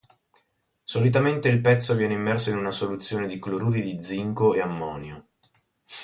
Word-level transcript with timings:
Solitamente 0.83 1.47
il 1.47 1.61
pezzo 1.61 1.93
viene 1.93 2.13
immerso 2.15 2.49
in 2.49 2.57
una 2.57 2.71
soluzione 2.71 3.27
di 3.27 3.37
cloruri 3.37 3.83
di 3.83 4.01
zinco 4.01 4.55
e 4.55 4.59
ammonio. 4.59 5.27